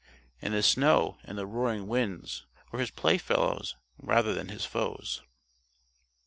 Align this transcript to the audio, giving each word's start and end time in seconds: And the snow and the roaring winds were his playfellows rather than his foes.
And 0.41 0.55
the 0.55 0.63
snow 0.63 1.19
and 1.25 1.37
the 1.37 1.45
roaring 1.45 1.85
winds 1.85 2.47
were 2.71 2.79
his 2.79 2.89
playfellows 2.89 3.75
rather 3.99 4.33
than 4.33 4.49
his 4.49 4.65
foes. 4.65 5.21